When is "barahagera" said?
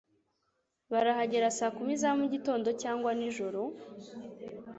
0.91-1.47